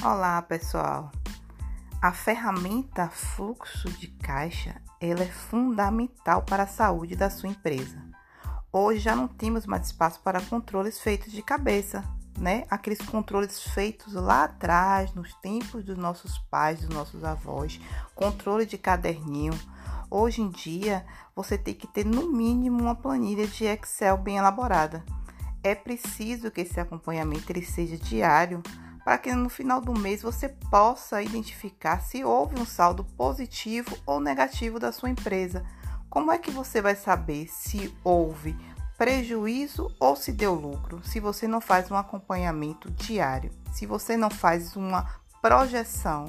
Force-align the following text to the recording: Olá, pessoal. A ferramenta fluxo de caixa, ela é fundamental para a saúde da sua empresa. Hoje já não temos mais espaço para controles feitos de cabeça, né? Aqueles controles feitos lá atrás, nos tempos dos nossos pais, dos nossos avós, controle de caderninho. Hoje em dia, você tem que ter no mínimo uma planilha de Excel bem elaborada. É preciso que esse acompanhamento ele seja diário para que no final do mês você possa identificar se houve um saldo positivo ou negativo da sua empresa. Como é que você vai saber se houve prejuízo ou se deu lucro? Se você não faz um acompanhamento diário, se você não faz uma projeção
Olá, 0.00 0.40
pessoal. 0.40 1.10
A 2.00 2.12
ferramenta 2.12 3.08
fluxo 3.08 3.90
de 3.90 4.06
caixa, 4.06 4.80
ela 5.00 5.22
é 5.22 5.26
fundamental 5.26 6.42
para 6.42 6.62
a 6.62 6.68
saúde 6.68 7.16
da 7.16 7.28
sua 7.28 7.48
empresa. 7.48 8.00
Hoje 8.72 9.00
já 9.00 9.16
não 9.16 9.26
temos 9.26 9.66
mais 9.66 9.86
espaço 9.86 10.20
para 10.20 10.40
controles 10.40 11.00
feitos 11.00 11.32
de 11.32 11.42
cabeça, 11.42 12.04
né? 12.38 12.62
Aqueles 12.70 13.00
controles 13.00 13.60
feitos 13.60 14.14
lá 14.14 14.44
atrás, 14.44 15.12
nos 15.14 15.34
tempos 15.34 15.84
dos 15.84 15.98
nossos 15.98 16.38
pais, 16.48 16.80
dos 16.80 16.90
nossos 16.90 17.24
avós, 17.24 17.80
controle 18.14 18.66
de 18.66 18.78
caderninho. 18.78 19.58
Hoje 20.08 20.40
em 20.40 20.48
dia, 20.48 21.04
você 21.34 21.58
tem 21.58 21.74
que 21.74 21.88
ter 21.88 22.06
no 22.06 22.32
mínimo 22.32 22.80
uma 22.80 22.94
planilha 22.94 23.48
de 23.48 23.64
Excel 23.64 24.16
bem 24.16 24.36
elaborada. 24.36 25.04
É 25.60 25.74
preciso 25.74 26.52
que 26.52 26.60
esse 26.60 26.78
acompanhamento 26.78 27.50
ele 27.50 27.64
seja 27.64 27.96
diário 27.96 28.62
para 29.08 29.16
que 29.16 29.32
no 29.32 29.48
final 29.48 29.80
do 29.80 29.98
mês 29.98 30.20
você 30.20 30.50
possa 30.50 31.22
identificar 31.22 32.02
se 32.02 32.22
houve 32.22 32.60
um 32.60 32.66
saldo 32.66 33.02
positivo 33.02 33.96
ou 34.04 34.20
negativo 34.20 34.78
da 34.78 34.92
sua 34.92 35.08
empresa. 35.08 35.64
Como 36.10 36.30
é 36.30 36.36
que 36.36 36.50
você 36.50 36.82
vai 36.82 36.94
saber 36.94 37.48
se 37.48 37.90
houve 38.04 38.54
prejuízo 38.98 39.90
ou 39.98 40.14
se 40.14 40.30
deu 40.30 40.52
lucro? 40.52 41.00
Se 41.02 41.20
você 41.20 41.48
não 41.48 41.58
faz 41.58 41.90
um 41.90 41.96
acompanhamento 41.96 42.90
diário, 42.90 43.50
se 43.72 43.86
você 43.86 44.14
não 44.14 44.28
faz 44.28 44.76
uma 44.76 45.08
projeção 45.40 46.26